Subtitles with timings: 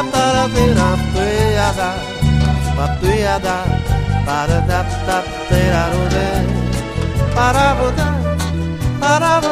[0.00, 0.94] para ver a
[1.68, 3.28] a
[4.24, 5.22] para da da
[7.34, 7.60] para
[9.00, 9.42] para.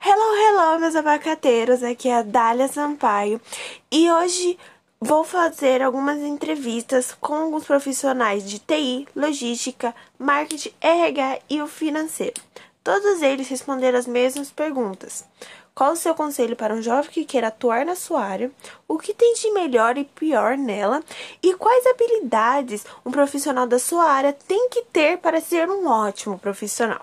[0.00, 3.38] Hello, hello, meus abacateiros, aqui é a Dália Sampaio
[3.90, 4.58] e hoje
[4.98, 12.40] vou fazer algumas entrevistas com alguns profissionais de TI, logística, marketing, RH e o financeiro.
[12.82, 15.24] Todos eles responderam as mesmas perguntas.
[15.74, 18.50] Qual o seu conselho para um jovem que queira atuar na sua área?
[18.86, 21.02] O que tem de melhor e pior nela?
[21.42, 26.38] E quais habilidades um profissional da sua área tem que ter para ser um ótimo
[26.38, 27.00] profissional?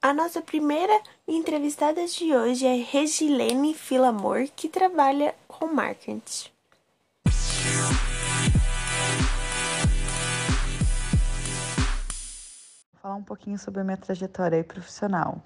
[0.00, 6.55] A nossa primeira entrevistada de hoje é Regilene Filamor, que trabalha com marketing.
[13.16, 15.42] Um pouquinho sobre a minha trajetória profissional.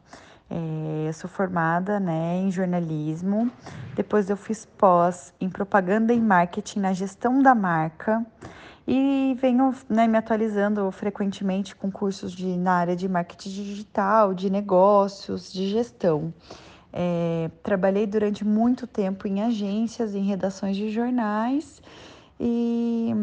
[0.51, 3.51] É, eu sou formada né, em jornalismo,
[3.95, 8.27] depois eu fiz pós em propaganda e marketing na gestão da marca
[8.87, 14.51] e venho né, me atualizando frequentemente com cursos de, na área de marketing digital, de
[14.51, 16.35] negócios, de gestão.
[16.93, 21.81] É, trabalhei durante muito tempo em agências, em redações de jornais
[22.41, 23.15] e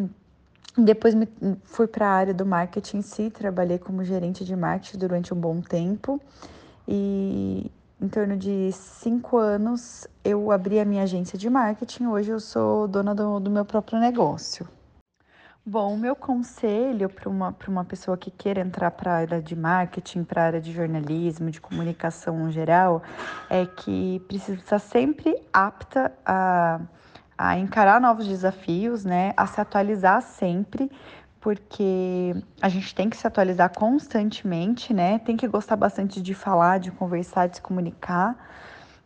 [0.78, 1.28] depois me,
[1.64, 5.38] fui para a área do marketing em si, trabalhei como gerente de marketing durante um
[5.38, 6.22] bom tempo
[6.88, 12.06] e em torno de cinco anos eu abri a minha agência de marketing.
[12.06, 14.68] Hoje eu sou dona do, do meu próprio negócio.
[15.66, 19.54] Bom, o meu conselho para uma, uma pessoa que queira entrar para a área de
[19.54, 23.04] marketing, para a área de jornalismo, de comunicação em geral,
[23.50, 26.80] é que precisa estar sempre apta a
[27.38, 30.92] a encarar novos desafios, né, a se atualizar sempre,
[31.40, 35.20] porque a gente tem que se atualizar constantemente, né?
[35.20, 38.36] Tem que gostar bastante de falar, de conversar, de se comunicar.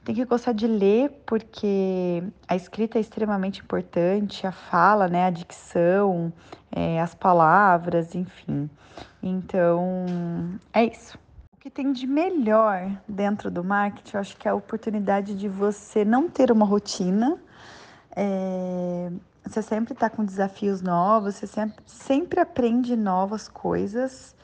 [0.04, 5.30] Tem que gostar de ler, porque a escrita é extremamente importante, a fala, né, a
[5.30, 6.34] dicção,
[6.72, 8.68] é, as palavras, enfim.
[9.22, 10.06] Então,
[10.74, 11.20] é isso.
[11.54, 15.48] O que tem de melhor dentro do marketing, eu acho que é a oportunidade de
[15.48, 17.38] você não ter uma rotina,
[18.16, 19.12] é,
[19.44, 24.36] você sempre está com desafios novos, você sempre, sempre aprende novas coisas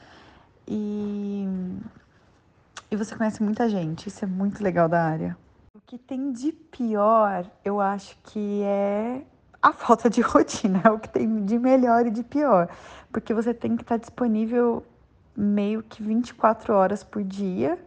[0.66, 1.46] e,
[2.90, 4.08] e você conhece muita gente.
[4.08, 5.36] Isso é muito legal da área.
[5.74, 9.22] O que tem de pior, eu acho que é
[9.62, 12.68] a falta de rotina, é o que tem de melhor e de pior,
[13.12, 14.84] porque você tem que estar disponível
[15.36, 17.78] meio que 24 horas por dia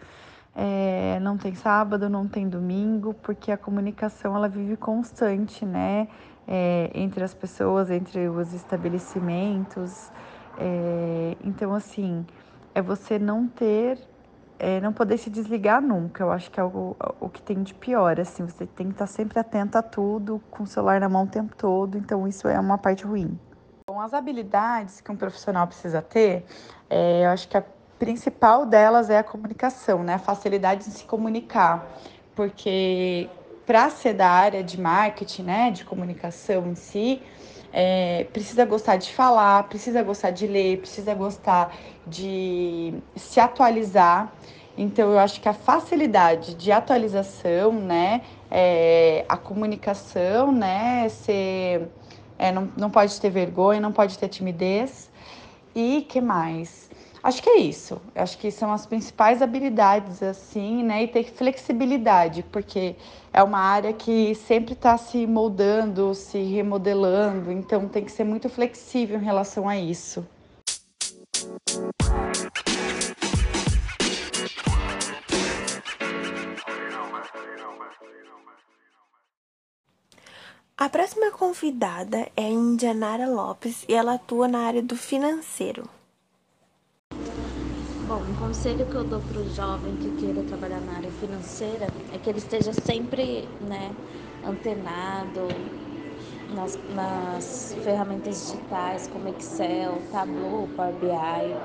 [0.56, 6.08] é, não tem sábado, não tem domingo, porque a comunicação ela vive constante, né?
[6.48, 10.12] É, entre as pessoas, entre os estabelecimentos.
[10.58, 12.26] É, então, assim,
[12.76, 13.98] é você não ter,
[14.60, 16.24] é, não poder se desligar nunca.
[16.24, 19.08] Eu acho que é o, o que tem de pior, assim, você tem que estar
[19.08, 22.60] sempre atento a tudo, com o celular na mão o tempo todo, então isso é
[22.60, 23.40] uma parte ruim.
[23.88, 26.46] Bom, as habilidades que um profissional precisa ter,
[26.90, 27.64] é, eu acho que a
[28.02, 30.16] principal delas é a comunicação, né?
[30.16, 31.88] A facilidade de se comunicar,
[32.36, 33.30] porque
[33.64, 37.22] para ser da área de marketing, né, de comunicação em si,
[37.72, 41.76] é, precisa gostar de falar, precisa gostar de ler, precisa gostar
[42.08, 44.34] de se atualizar.
[44.76, 51.88] Então, eu acho que a facilidade de atualização, né, é, a comunicação, né, ser,
[52.40, 55.12] é, não, não pode ter vergonha, não pode ter timidez.
[55.76, 56.91] E que mais?
[57.24, 58.02] Acho que é isso.
[58.16, 61.04] Acho que são as principais habilidades, assim, né?
[61.04, 62.96] E ter flexibilidade, porque
[63.32, 68.50] é uma área que sempre está se moldando, se remodelando, então tem que ser muito
[68.50, 70.26] flexível em relação a isso.
[80.76, 86.01] A próxima convidada é Indianara Lopes e ela atua na área do financeiro.
[88.12, 91.98] Bom, um conselho que eu dou para o jovem que queira trabalhar na área financeira
[92.10, 93.98] é que ele esteja sempre né,
[94.44, 95.72] antenado
[96.46, 101.64] nas, nas ferramentas digitais como Excel, Tableau, Power BI,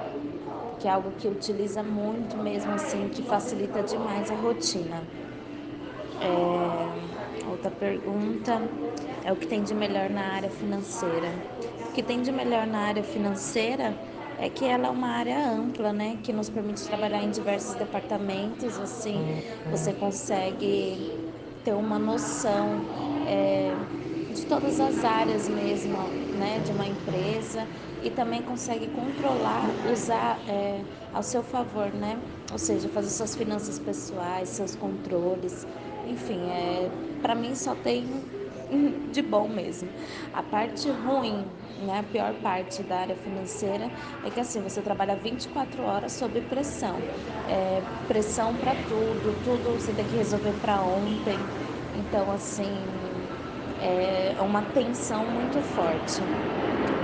[0.78, 5.12] que é algo que utiliza muito mesmo assim, que facilita demais a rotina.
[6.20, 6.96] É,
[7.46, 8.70] outra pergunta
[9.22, 11.44] é o que tem de melhor na área financeira.
[11.88, 13.98] O que tem de melhor na área financeira
[14.36, 18.78] é que ela é uma área ampla, né, que nos permite trabalhar em diversos departamentos,
[18.78, 19.26] assim,
[19.68, 21.10] você consegue
[21.62, 22.86] ter uma noção
[23.24, 23.76] é,
[24.28, 27.68] de todas as áreas mesmo, né, de uma empresa
[28.00, 32.22] e também consegue controlar, usar é, ao seu favor, né?
[32.50, 35.66] Ou seja, fazer suas finanças pessoais, seus controles,
[36.04, 38.30] enfim, é, para mim só tem
[39.10, 39.92] de bom mesmo.
[40.32, 43.90] A parte ruim, né, a pior parte da área financeira
[44.22, 47.04] é que assim, você trabalha 24 horas sob pressão.
[47.44, 51.48] É, pressão para tudo, tudo você tem que resolver para ontem.
[51.92, 53.28] Então, assim,
[53.78, 56.28] é uma tensão muito forte.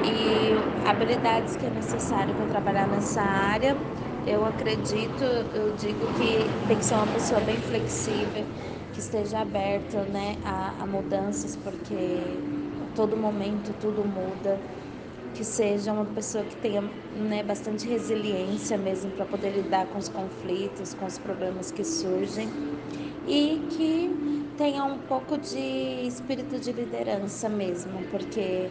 [0.05, 3.81] E habilidades que é necessário para trabalhar nessa área,
[4.25, 5.23] eu acredito,
[5.53, 8.49] eu digo que tem que ser uma pessoa bem flexível,
[8.93, 14.59] que esteja aberta né, a, a mudanças, porque a todo momento tudo muda,
[15.35, 16.83] que seja uma pessoa que tenha
[17.17, 22.49] né, bastante resiliência mesmo para poder lidar com os conflitos, com os problemas que surgem.
[23.27, 28.69] E que tenha um pouco de espírito de liderança mesmo, porque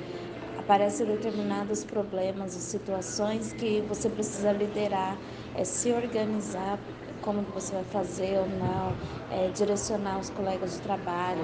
[0.58, 5.18] aparecem determinados problemas situações que você precisa liderar,
[5.56, 6.80] é se organizar
[7.22, 8.96] como que você vai fazer ou não,
[9.32, 11.42] é, direcionar os colegas de trabalho.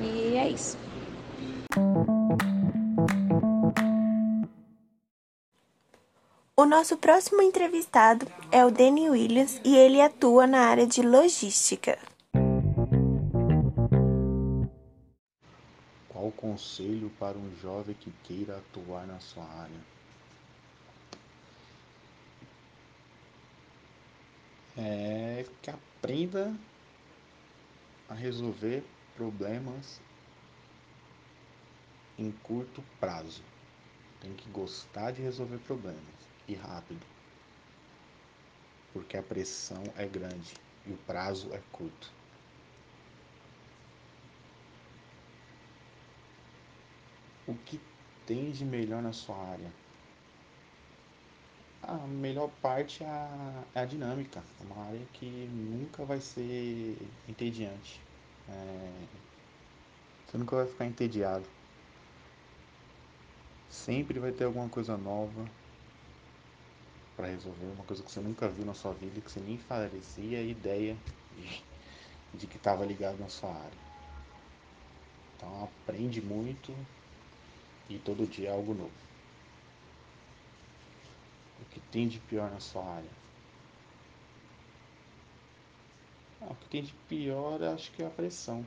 [0.00, 0.76] E é isso.
[6.54, 11.98] O nosso próximo entrevistado é o Danny Williams e ele atua na área de logística.
[16.08, 19.92] Qual o conselho para um jovem que queira atuar na sua área?
[24.76, 26.54] É que aprenda
[28.08, 28.82] a resolver
[29.14, 30.00] problemas
[32.18, 33.42] em curto prazo.
[34.20, 36.02] Tem que gostar de resolver problemas
[36.46, 37.04] e rápido.
[38.92, 40.54] Porque a pressão é grande
[40.86, 42.12] e o prazo é curto.
[47.46, 47.80] O que
[48.26, 49.72] tem de melhor na sua área?
[51.82, 54.40] A melhor parte é a, é a dinâmica.
[54.60, 56.96] É uma área que nunca vai ser
[57.28, 58.00] entediante.
[58.48, 58.92] É,
[60.24, 61.44] você nunca vai ficar entediado.
[63.68, 65.44] Sempre vai ter alguma coisa nova
[67.16, 70.40] para resolver, uma coisa que você nunca viu na sua vida, que você nem fazia
[70.40, 70.96] ideia
[71.36, 71.62] de,
[72.38, 73.82] de que estava ligado na sua área.
[75.36, 76.72] Então aprende muito
[77.90, 79.11] e todo dia é algo novo
[81.62, 83.10] o que tem de pior na sua área?
[86.40, 88.64] Ah, o que tem de pior acho que é a pressão.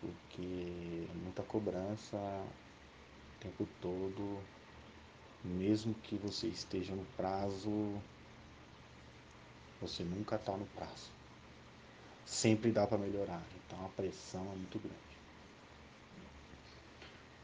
[0.00, 4.40] Porque muita cobrança o tempo todo,
[5.44, 7.70] mesmo que você esteja no prazo,
[9.80, 11.10] você nunca está no prazo.
[12.26, 15.18] Sempre dá para melhorar, então a pressão é muito grande.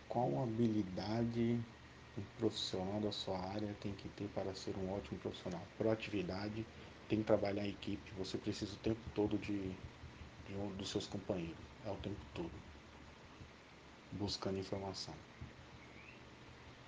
[0.09, 1.59] Qual habilidade
[2.17, 5.63] um profissional da sua área tem que ter para ser um ótimo profissional.
[5.77, 6.65] Proatividade,
[7.09, 9.71] tem que trabalhar em equipe, você precisa o tempo todo de,
[10.49, 12.53] de um dos seus companheiros, é o tempo todo,
[14.13, 15.15] buscando informação.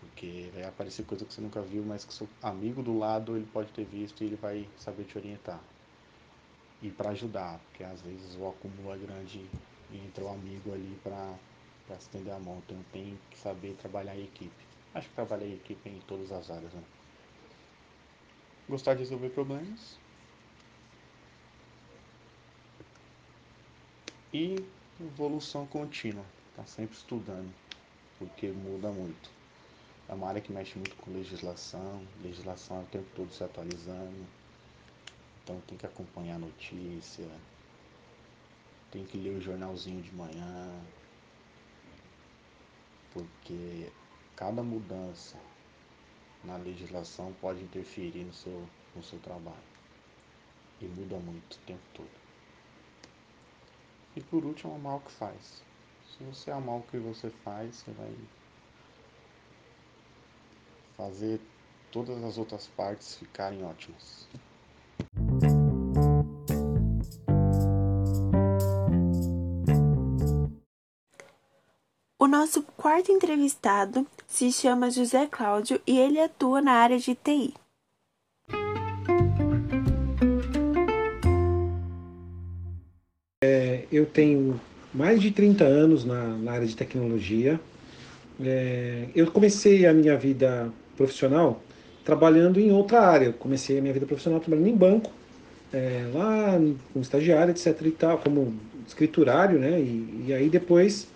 [0.01, 3.47] Porque vai aparecer coisa que você nunca viu, mas que seu amigo do lado ele
[3.53, 5.61] pode ter visto e ele vai saber te orientar.
[6.83, 9.45] E para ajudar, porque às vezes o acúmulo é grande
[9.91, 11.37] e entra o amigo ali para
[11.97, 12.63] estender a mão.
[12.65, 14.76] Então tem que saber trabalhar em equipe.
[14.97, 16.73] Acho que trabalhei equipe em todas as áreas.
[16.73, 16.83] Né?
[18.67, 19.99] Gostar de resolver problemas.
[24.33, 24.57] E
[24.99, 26.25] evolução contínua.
[26.57, 27.53] Tá sempre estudando,
[28.19, 29.31] porque muda muito.
[30.09, 34.27] É uma área que mexe muito com legislação, legislação é o tempo todo se atualizando.
[35.45, 37.29] Então tem que acompanhar a notícia,
[38.91, 40.71] tem que ler o jornalzinho de manhã,
[43.13, 43.91] porque
[44.37, 45.39] cada mudança
[46.45, 49.57] na legislação pode interferir no seu, no seu trabalho.
[50.81, 52.11] E muda muito o tempo todo.
[54.15, 55.63] E por último, amar o que faz.
[56.07, 58.15] Se você amar o que você faz, você vai
[60.97, 61.41] fazer
[61.91, 64.29] todas as outras partes ficarem ótimas.
[72.37, 77.55] Nosso quarto entrevistado se chama José Cláudio e ele atua na área de TI.
[83.43, 84.61] É, eu tenho
[84.93, 87.59] mais de 30 anos na, na área de tecnologia.
[88.39, 91.63] É, eu comecei a minha vida profissional
[92.05, 93.27] trabalhando em outra área.
[93.27, 95.11] Eu comecei a minha vida profissional trabalhando em banco,
[95.73, 96.53] é, lá
[96.93, 97.81] como estagiário, etc.
[97.81, 98.55] e tal, como
[98.87, 99.81] escriturário, né?
[99.81, 101.09] E, e aí depois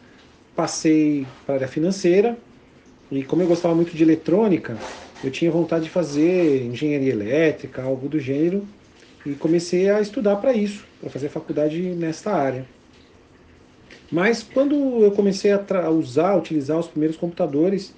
[0.61, 2.37] passei para a área financeira
[3.11, 4.77] e como eu gostava muito de eletrônica,
[5.25, 8.69] eu tinha vontade de fazer engenharia elétrica, algo do gênero,
[9.25, 12.67] e comecei a estudar para isso, para fazer faculdade nesta área.
[14.13, 17.95] Mas quando eu comecei a usar, utilizar os primeiros computadores,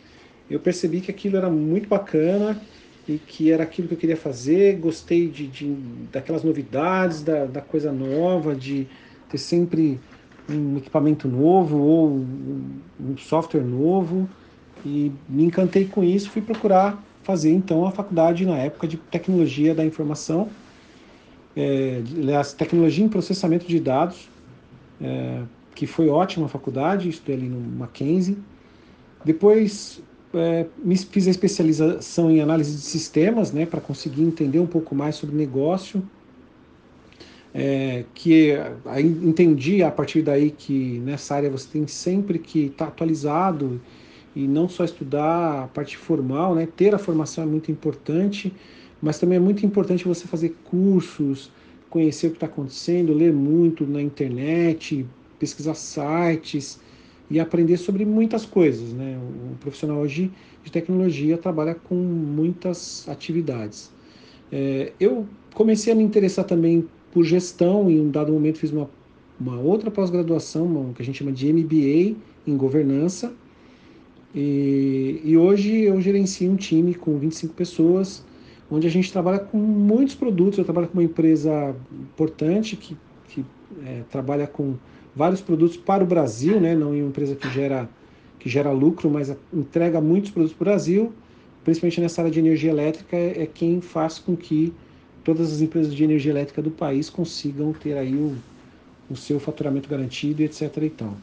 [0.48, 2.62] eu percebi que aquilo era muito bacana
[3.08, 4.76] e que era aquilo que eu queria fazer.
[4.76, 5.74] Gostei de, de
[6.12, 8.86] daquelas novidades, da, da, coisa nova, de
[9.28, 9.98] ter sempre
[10.48, 12.26] um equipamento novo ou
[13.00, 14.28] um software novo.
[14.84, 19.74] E me encantei com isso, fui procurar fazer então a faculdade na época de tecnologia
[19.74, 20.48] da informação,
[21.56, 24.28] é, aliás, tecnologia em processamento de dados,
[25.00, 25.42] é,
[25.74, 28.38] que foi ótima a faculdade, estudei ali no Mackenzie.
[29.24, 30.02] Depois
[30.34, 34.94] é, me fiz a especialização em análise de sistemas, né, para conseguir entender um pouco
[34.94, 36.02] mais sobre negócio.
[37.54, 38.54] É, que
[39.22, 43.78] entendi a partir daí que nessa área você tem sempre que estar tá atualizado
[44.34, 46.66] e não só estudar a parte formal, né?
[46.74, 48.52] Ter a formação é muito importante,
[49.02, 51.50] mas também é muito importante você fazer cursos,
[51.90, 55.06] conhecer o que está acontecendo, ler muito na internet,
[55.38, 56.80] pesquisar sites
[57.28, 59.18] e aprender sobre muitas coisas, né?
[59.52, 60.30] O profissional hoje
[60.64, 63.90] de tecnologia trabalha com muitas atividades.
[64.50, 68.88] É, eu comecei a me interessar também por gestão em um dado momento fiz uma,
[69.38, 72.16] uma outra pós-graduação, que a gente chama de MBA
[72.46, 73.32] em governança,
[74.34, 78.24] e, e, hoje eu gerencio um time com 25 pessoas,
[78.70, 80.58] onde a gente trabalha com muitos produtos.
[80.58, 82.96] Eu trabalho com uma empresa importante que,
[83.28, 83.44] que
[83.84, 84.76] é, trabalha com
[85.14, 86.74] vários produtos para o Brasil, né?
[86.74, 87.88] não em uma empresa que gera,
[88.38, 91.12] que gera lucro, mas entrega muitos produtos para o Brasil,
[91.62, 94.72] principalmente nessa área de energia elétrica, é, é quem faz com que
[95.24, 98.36] todas as empresas de energia elétrica do país consigam ter aí o,
[99.10, 100.76] o seu faturamento garantido, etc.
[100.82, 101.16] E tal.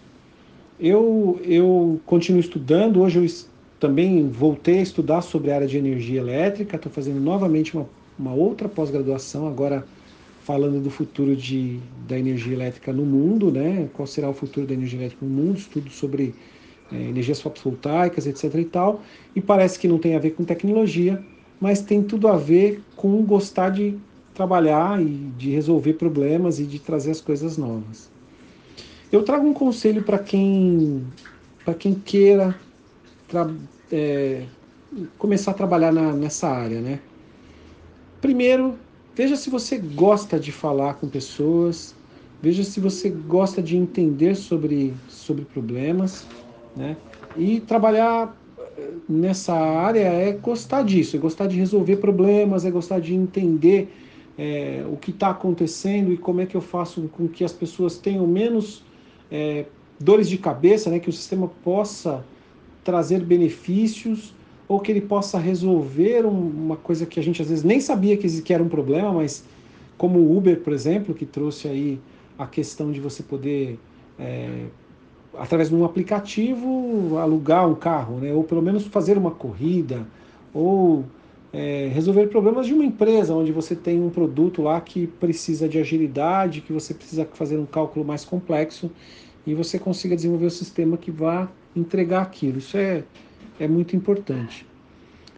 [0.79, 3.25] Eu, eu continuo estudando, hoje eu
[3.79, 7.87] também voltei a estudar sobre a área de energia elétrica, estou fazendo novamente uma,
[8.17, 9.85] uma outra pós-graduação, agora
[10.43, 13.89] falando do futuro de, da energia elétrica no mundo, né?
[13.93, 16.33] qual será o futuro da energia elétrica no mundo, estudo sobre
[16.91, 18.55] é, energias fotovoltaicas, etc.
[18.55, 19.03] e tal,
[19.35, 21.23] e parece que não tem a ver com tecnologia,
[21.61, 23.97] mas tem tudo a ver com gostar de
[24.33, 28.11] trabalhar e de resolver problemas e de trazer as coisas novas.
[29.09, 31.07] Eu trago um conselho para quem,
[31.63, 32.53] para quem queira
[33.89, 34.43] é,
[35.17, 36.99] começar a trabalhar na, nessa área, né?
[38.19, 38.77] Primeiro,
[39.15, 41.95] veja se você gosta de falar com pessoas,
[42.41, 46.27] veja se você gosta de entender sobre, sobre problemas,
[46.75, 46.97] né?
[47.37, 48.35] E trabalhar
[49.07, 53.91] nessa área é gostar disso, é gostar de resolver problemas, é gostar de entender
[54.37, 57.97] é, o que está acontecendo e como é que eu faço com que as pessoas
[57.97, 58.83] tenham menos
[59.31, 59.65] é,
[59.99, 62.23] dores de cabeça, né, que o sistema possa
[62.83, 64.33] trazer benefícios
[64.67, 68.15] ou que ele possa resolver um, uma coisa que a gente às vezes nem sabia
[68.15, 69.43] que, que era um problema, mas
[69.97, 71.99] como o Uber, por exemplo, que trouxe aí
[72.37, 73.77] a questão de você poder,
[74.17, 74.67] é,
[75.37, 80.05] através de um aplicativo, alugar um carro, né, ou pelo menos fazer uma corrida,
[80.53, 81.05] ou
[81.53, 85.79] é, resolver problemas de uma empresa onde você tem um produto lá que precisa de
[85.79, 88.91] agilidade, que você precisa fazer um cálculo mais complexo
[89.45, 92.59] e você consiga desenvolver o sistema que vá entregar aquilo.
[92.59, 93.03] Isso é,
[93.59, 94.65] é muito importante.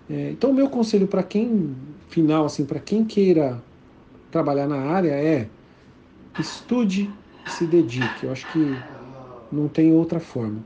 [0.09, 1.73] É, então, o meu conselho para quem,
[2.09, 3.61] final, assim, para quem queira
[4.29, 5.47] trabalhar na área é
[6.37, 7.09] estude,
[7.45, 8.25] se dedique.
[8.25, 8.75] Eu acho que
[9.51, 10.59] não tem outra forma.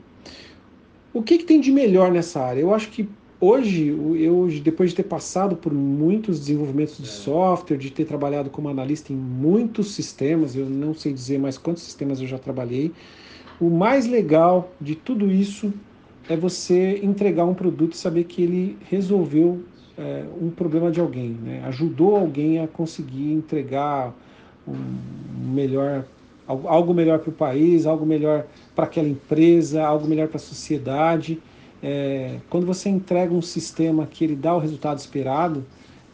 [1.12, 2.60] O que, que tem de melhor nessa área?
[2.60, 3.08] Eu acho que
[3.40, 8.68] hoje, eu depois de ter passado por muitos desenvolvimentos de software, de ter trabalhado como
[8.68, 12.92] analista em muitos sistemas, eu não sei dizer mais quantos sistemas eu já trabalhei,
[13.60, 15.72] o mais legal de tudo isso
[16.28, 19.62] é você entregar um produto e saber que ele resolveu
[19.96, 21.62] é, um problema de alguém, né?
[21.66, 24.14] ajudou alguém a conseguir entregar
[24.66, 26.04] um melhor,
[26.46, 31.40] algo melhor para o país, algo melhor para aquela empresa, algo melhor para a sociedade.
[31.82, 35.64] É, quando você entrega um sistema que ele dá o resultado esperado,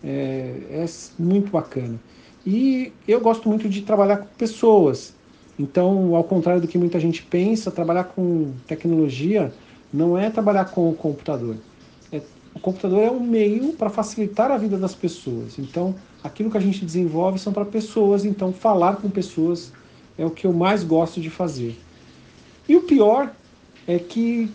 [0.02, 0.84] é, é
[1.18, 1.98] muito bacana.
[2.44, 5.14] E eu gosto muito de trabalhar com pessoas.
[5.58, 9.52] Então, ao contrário do que muita gente pensa, trabalhar com tecnologia
[9.92, 11.56] não é trabalhar com o computador.
[12.10, 12.20] É,
[12.54, 15.58] o computador é um meio para facilitar a vida das pessoas.
[15.58, 18.24] Então, aquilo que a gente desenvolve são para pessoas.
[18.24, 19.72] Então, falar com pessoas
[20.16, 21.78] é o que eu mais gosto de fazer.
[22.68, 23.32] E o pior
[23.86, 24.50] é que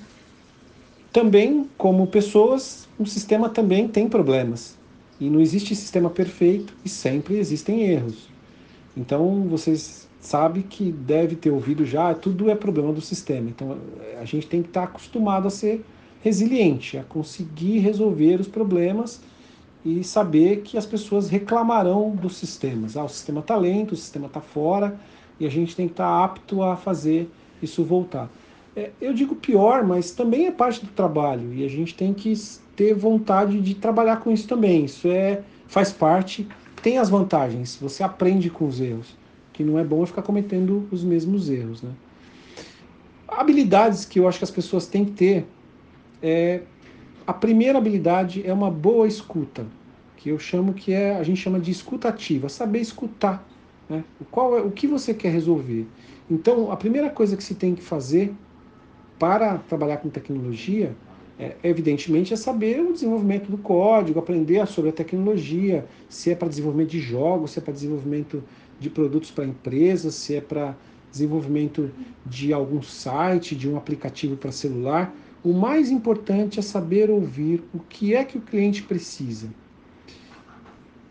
[1.12, 4.78] também, como pessoas, o sistema também tem problemas.
[5.20, 8.30] E não existe sistema perfeito e sempre existem erros.
[8.96, 13.50] Então, vocês sabe que deve ter ouvido já, tudo é problema do sistema.
[13.50, 13.78] Então
[14.20, 15.86] a gente tem que estar acostumado a ser
[16.22, 19.22] resiliente, a conseguir resolver os problemas
[19.86, 22.98] e saber que as pessoas reclamarão dos sistemas.
[22.98, 25.00] Ah, o sistema está lento, o sistema está fora
[25.40, 27.30] e a gente tem que estar apto a fazer
[27.62, 28.30] isso voltar.
[28.76, 32.34] É, eu digo pior, mas também é parte do trabalho e a gente tem que
[32.76, 34.86] ter vontade de trabalhar com isso também.
[34.86, 36.48] Isso é faz parte,
[36.82, 37.78] tem as vantagens.
[37.82, 39.16] Você aprende com os erros,
[39.52, 41.92] que não é bom ficar cometendo os mesmos erros, né?
[43.28, 45.46] Habilidades que eu acho que as pessoas têm que ter
[46.22, 46.62] é
[47.26, 49.66] a primeira habilidade é uma boa escuta,
[50.16, 53.46] que eu chamo que é a gente chama de escutativa, saber escutar,
[53.90, 54.04] né?
[54.32, 55.88] Qual é o que você quer resolver.
[56.30, 58.34] Então, a primeira coisa que se tem que fazer
[59.18, 60.96] para trabalhar com tecnologia
[61.40, 66.48] é, evidentemente, é saber o desenvolvimento do código, aprender sobre a tecnologia, se é para
[66.48, 68.44] desenvolvimento de jogos, se é para desenvolvimento
[68.80, 70.76] de produtos para empresas, se é para
[71.12, 71.92] desenvolvimento
[72.26, 75.14] de algum site, de um aplicativo para celular.
[75.44, 79.48] O mais importante é saber ouvir o que é que o cliente precisa.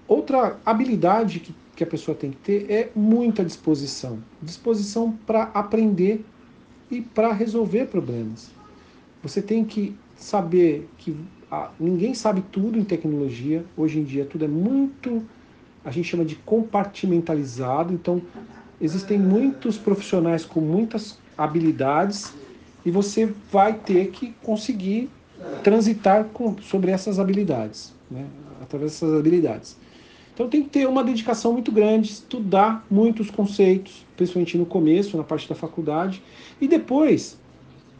[0.09, 6.25] Outra habilidade que, que a pessoa tem que ter é muita disposição disposição para aprender
[6.90, 8.50] e para resolver problemas.
[9.23, 11.14] Você tem que saber que
[11.50, 13.64] ah, ninguém sabe tudo em tecnologia.
[13.76, 15.23] Hoje em dia tudo é muito,
[15.85, 17.92] a gente chama de compartimentalizado.
[17.92, 18.23] Então,
[18.80, 22.33] existem muitos profissionais com muitas habilidades
[22.85, 25.11] e você vai ter que conseguir
[25.62, 28.26] transitar com, sobre essas habilidades, né?
[28.62, 29.76] através dessas habilidades.
[30.37, 35.25] Então tem que ter uma dedicação muito grande, estudar muitos conceitos, principalmente no começo, na
[35.25, 36.23] parte da faculdade,
[36.61, 37.38] e depois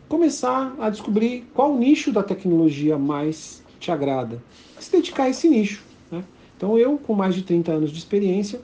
[0.07, 4.43] começar a descobrir qual nicho da tecnologia mais te agrada.
[4.79, 5.83] Se dedicar a esse nicho.
[6.13, 6.23] Né?
[6.55, 8.61] Então eu, com mais de 30 anos de experiência,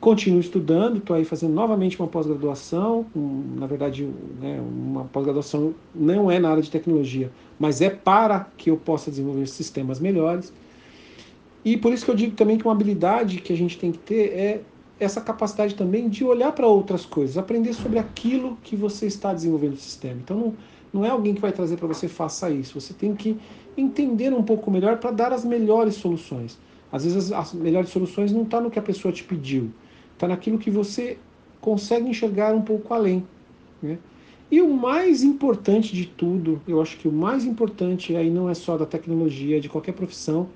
[0.00, 4.04] continuo estudando, estou aí fazendo novamente uma pós-graduação, um, na verdade
[4.40, 9.12] né, uma pós-graduação não é na área de tecnologia, mas é para que eu possa
[9.12, 10.52] desenvolver sistemas melhores.
[11.64, 13.98] E por isso que eu digo também que uma habilidade que a gente tem que
[13.98, 14.60] ter é
[14.98, 19.72] essa capacidade também de olhar para outras coisas, aprender sobre aquilo que você está desenvolvendo
[19.72, 20.16] no sistema.
[20.22, 20.54] Então não,
[20.92, 22.80] não é alguém que vai trazer para você faça isso.
[22.80, 23.36] Você tem que
[23.76, 26.58] entender um pouco melhor para dar as melhores soluções.
[26.90, 29.70] Às vezes as, melhores soluções não estão tá no que a pessoa te pediu,
[30.12, 31.16] está naquilo que você
[31.60, 33.24] consegue enxergar um pouco além.
[33.80, 33.98] Né?
[34.50, 38.54] E o mais importante de tudo, eu acho que o mais importante aí não é
[38.54, 40.48] só da tecnologia, de qualquer profissão,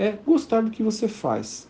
[0.00, 1.68] é gostar do que você faz.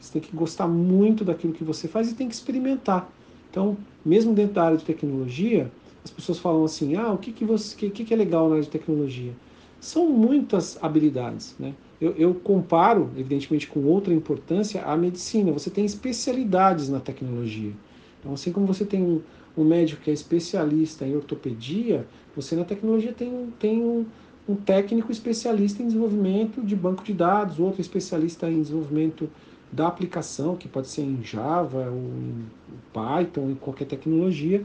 [0.00, 3.08] Você tem que gostar muito daquilo que você faz e tem que experimentar.
[3.48, 5.70] Então, mesmo dentro da área de tecnologia,
[6.04, 8.64] as pessoas falam assim, ah, o que, que, você, que, que é legal na área
[8.64, 9.32] de tecnologia?
[9.80, 11.72] São muitas habilidades, né?
[12.00, 15.52] Eu, eu, comparo, evidentemente, com outra importância, a medicina.
[15.52, 17.72] Você tem especialidades na tecnologia.
[18.18, 19.22] Então, assim como você tem
[19.56, 24.06] um, médico que é especialista em ortopedia, você na tecnologia tem, tem um,
[24.48, 29.28] um técnico especialista em desenvolvimento de banco de dados, outro especialista em desenvolvimento
[29.70, 32.46] da aplicação, que pode ser em Java, ou em
[32.92, 34.64] Python, em qualquer tecnologia,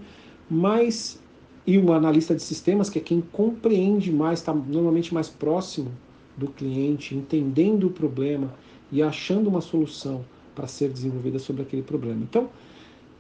[0.50, 1.22] mas
[1.66, 5.92] e um analista de sistemas, que é quem compreende mais, está normalmente mais próximo
[6.36, 8.54] do cliente, entendendo o problema
[8.92, 12.22] e achando uma solução para ser desenvolvida sobre aquele problema.
[12.22, 12.50] Então,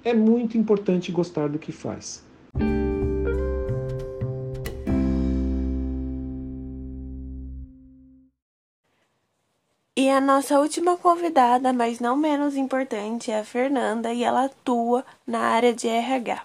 [0.03, 2.23] é muito importante gostar do que faz.
[9.95, 15.05] E a nossa última convidada, mas não menos importante, é a Fernanda e ela atua
[15.27, 16.41] na área de RH.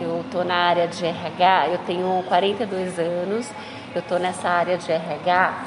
[0.00, 3.50] Eu estou na área de RH, eu tenho 42 anos,
[3.92, 5.64] eu estou nessa área de RH,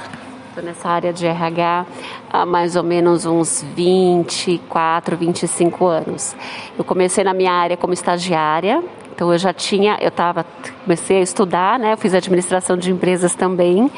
[0.47, 1.85] estou nessa área de RH
[2.29, 6.37] há mais ou menos uns 24, 25 anos.
[6.77, 8.81] Eu comecei na minha área como estagiária,
[9.19, 10.45] então eu já tinha, eu estava,
[10.85, 11.91] comecei a estudar, né?
[11.91, 13.91] Eu fiz administração de empresas também.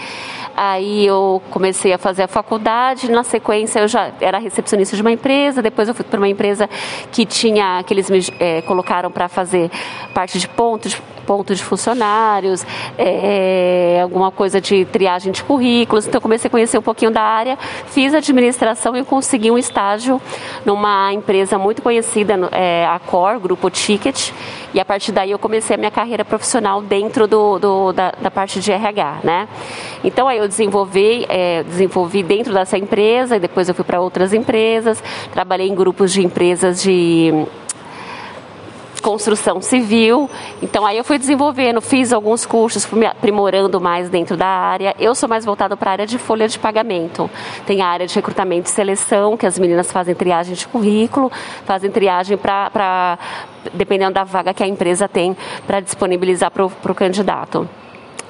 [0.57, 5.11] Aí eu comecei a fazer a faculdade, na sequência eu já era recepcionista de uma
[5.11, 6.67] empresa, depois eu fui para uma empresa
[7.11, 9.69] que tinha, que eles me é, colocaram para fazer
[10.11, 10.99] parte de pontos,
[11.31, 12.65] ponto de funcionários,
[12.97, 16.05] é, alguma coisa de triagem de currículos.
[16.05, 20.21] Então comecei a conhecer um pouquinho da área, fiz administração e consegui um estágio
[20.65, 24.31] numa empresa muito conhecida, é, a Cor, Grupo Ticket,
[24.73, 28.29] e a partir daí eu comecei a minha carreira profissional dentro do, do da, da,
[28.29, 29.47] parte de RH, né?
[30.03, 34.33] Então aí eu desenvolvi, é, desenvolvi dentro dessa empresa e depois eu fui para outras
[34.33, 37.47] empresas, trabalhei em grupos de empresas de
[39.01, 40.29] construção civil.
[40.61, 44.95] Então aí eu fui desenvolvendo, fiz alguns cursos, fui me aprimorando mais dentro da área.
[44.99, 47.29] Eu sou mais voltado para a área de folha de pagamento.
[47.65, 51.31] Tem a área de recrutamento e seleção, que as meninas fazem triagem de currículo,
[51.65, 53.17] fazem triagem para,
[53.73, 55.35] dependendo da vaga que a empresa tem,
[55.65, 57.67] para disponibilizar para o candidato.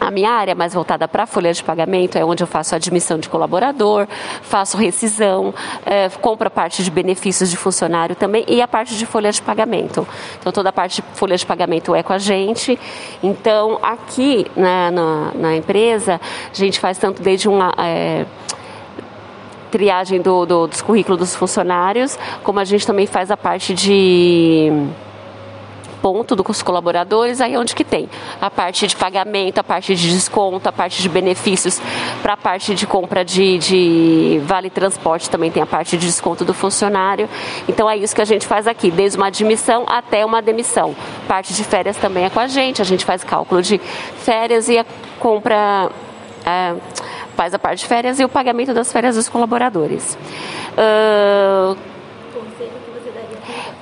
[0.01, 3.19] A minha área mais voltada para a folha de pagamento é onde eu faço admissão
[3.19, 4.07] de colaborador,
[4.41, 5.53] faço rescisão,
[5.85, 9.39] é, compro a parte de benefícios de funcionário também e a parte de folha de
[9.43, 10.07] pagamento.
[10.39, 12.79] Então, toda a parte de folha de pagamento é com a gente.
[13.21, 16.19] Então, aqui né, na, na empresa,
[16.51, 17.71] a gente faz tanto desde uma.
[17.77, 18.25] É,
[19.69, 24.69] triagem do, do, dos currículos dos funcionários, como a gente também faz a parte de
[26.01, 28.09] ponto dos colaboradores, aí onde que tem
[28.41, 31.79] a parte de pagamento, a parte de desconto, a parte de benefícios
[32.21, 36.43] para a parte de compra de, de vale transporte também tem a parte de desconto
[36.43, 37.29] do funcionário.
[37.67, 40.95] Então é isso que a gente faz aqui, desde uma admissão até uma demissão.
[41.27, 44.77] Parte de férias também é com a gente, a gente faz cálculo de férias e
[44.77, 44.85] a
[45.19, 45.89] compra.
[46.43, 46.75] É,
[47.35, 50.17] faz a parte de férias e o pagamento das férias dos colaboradores.
[50.73, 51.77] Uh,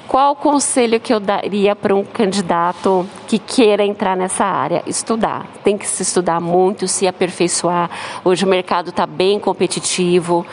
[0.09, 4.81] qual o conselho que eu daria para um candidato que queira entrar nessa área?
[4.87, 5.45] Estudar.
[5.63, 7.87] Tem que se estudar muito, se aperfeiçoar.
[8.25, 10.43] Hoje o mercado está bem competitivo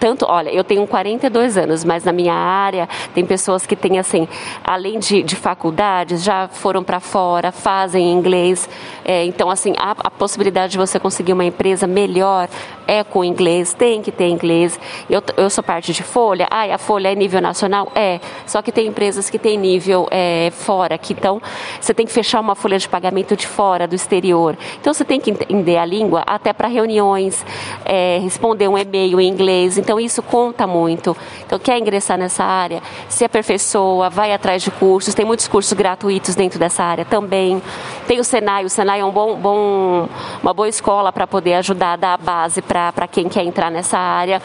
[0.00, 4.28] tanto, olha, eu tenho 42 anos, mas na minha área tem pessoas que têm, assim,
[4.64, 8.68] além de, de faculdades, já foram para fora, fazem inglês.
[9.04, 12.48] É, então, assim, a, a, possibilidade de você conseguir uma empresa melhor
[12.86, 14.78] é com inglês, tem que ter inglês.
[15.08, 17.90] Eu, eu sou parte de Folha, ah, a Folha é nível nacional?
[17.94, 21.40] É, só que tem empresas que têm nível é, fora, que então
[21.80, 24.56] você tem que fechar uma folha de pagamento de fora, do exterior.
[24.80, 27.44] Então, você tem que entender a língua até para reuniões,
[27.84, 31.16] é, responder um e-mail em inglês então isso conta muito.
[31.44, 36.34] Então quer ingressar nessa área, se aperfeiçoa, vai atrás de cursos, tem muitos cursos gratuitos
[36.34, 37.62] dentro dessa área também.
[38.06, 40.08] Tem o Senai, o Senai é um bom, bom
[40.42, 44.40] uma boa escola para poder ajudar dar a base para quem quer entrar nessa área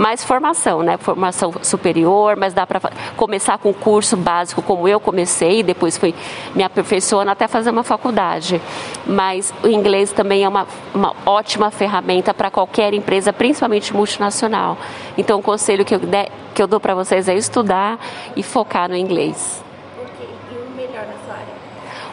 [0.00, 0.96] mais formação, né?
[0.96, 2.80] Formação superior, mas dá para
[3.18, 6.14] começar com curso básico como eu comecei, depois fui
[6.54, 8.62] me aperfeiçoando até fazer uma faculdade.
[9.06, 14.78] Mas o inglês também é uma, uma ótima ferramenta para qualquer empresa, principalmente multinacional.
[15.18, 17.98] Então, o conselho que eu, de, que eu dou para vocês é estudar
[18.34, 19.62] e focar no inglês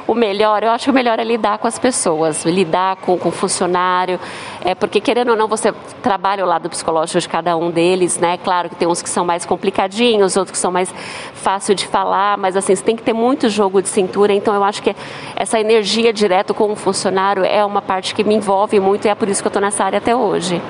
[0.07, 3.27] o melhor, eu acho que o melhor é lidar com as pessoas, lidar com, com
[3.27, 4.17] o funcionário,
[4.63, 8.37] é, porque querendo ou não, você trabalha o lado psicológico de cada um deles, né?
[8.37, 10.93] Claro que tem uns que são mais complicadinhos, outros que são mais
[11.33, 14.63] fácil de falar, mas assim, você tem que ter muito jogo de cintura, então eu
[14.63, 14.95] acho que
[15.35, 19.15] essa energia direto com o funcionário é uma parte que me envolve muito e é
[19.15, 20.61] por isso que eu estou nessa área até hoje.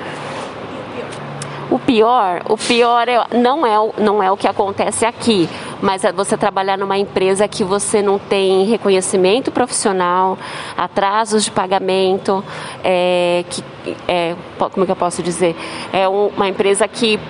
[1.70, 5.48] O pior, o pior é, não, é, não é o que acontece aqui,
[5.82, 10.38] mas é você trabalhar numa empresa que você não tem reconhecimento profissional,
[10.76, 12.42] atrasos de pagamento,
[12.82, 13.62] é, que,
[14.08, 15.54] é, como é que eu posso dizer?
[15.92, 17.20] É uma empresa que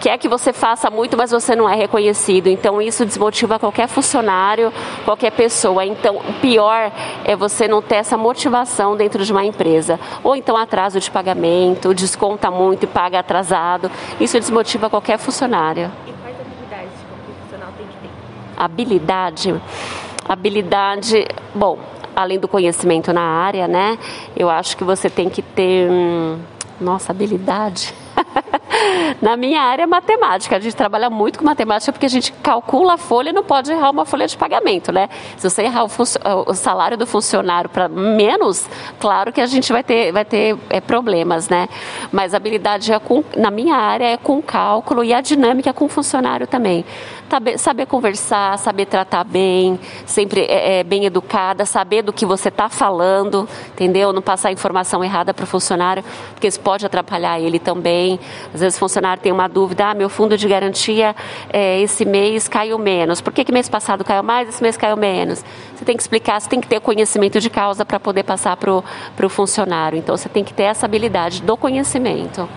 [0.00, 2.48] quer que você faça muito, mas você não é reconhecido.
[2.48, 4.72] Então isso desmotiva qualquer funcionário,
[5.04, 5.84] qualquer pessoa.
[5.84, 6.92] Então o pior
[7.24, 9.98] é você não ter essa motivação dentro de uma empresa.
[10.22, 13.90] Ou então atraso de pagamento, desconta muito e paga atrasado.
[14.20, 15.90] Isso desmotiva qualquer funcionário.
[16.06, 18.10] E quais habilidades que o profissional tem que ter?
[18.56, 19.62] Habilidade.
[20.28, 21.78] Habilidade, bom,
[22.16, 23.98] além do conhecimento na área, né?
[24.36, 26.38] Eu acho que você tem que ter, hum,
[26.80, 27.94] nossa, habilidade.
[29.20, 32.94] Na minha área é matemática, a gente trabalha muito com matemática porque a gente calcula
[32.94, 35.08] a folha e não pode errar uma folha de pagamento, né?
[35.36, 35.90] Se você errar o,
[36.46, 38.68] o salário do funcionário para menos,
[39.00, 41.68] claro que a gente vai ter, vai ter é, problemas, né?
[42.12, 45.86] Mas a habilidade é com, na minha área é com cálculo e a dinâmica com
[45.86, 46.84] o funcionário também
[47.58, 52.68] saber conversar, saber tratar bem, sempre é, é bem educada, saber do que você está
[52.68, 54.12] falando, entendeu?
[54.12, 58.18] Não passar informação errada para o funcionário, porque isso pode atrapalhar ele também.
[58.54, 61.14] Às vezes o funcionário tem uma dúvida, ah, meu fundo de garantia
[61.50, 63.20] é, esse mês caiu menos.
[63.20, 65.44] Por que, que mês passado caiu mais, esse mês caiu menos?
[65.74, 68.72] Você tem que explicar, você tem que ter conhecimento de causa para poder passar para
[68.72, 69.98] o funcionário.
[69.98, 72.48] Então você tem que ter essa habilidade do conhecimento.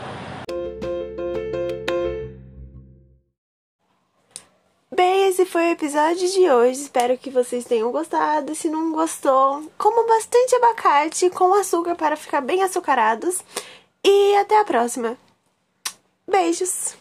[4.99, 6.81] Bem, esse foi o episódio de hoje.
[6.81, 8.53] Espero que vocês tenham gostado.
[8.53, 13.39] Se não gostou, coma bastante abacate com açúcar para ficar bem açucarados.
[14.03, 15.17] E até a próxima.
[16.29, 16.97] Beijos!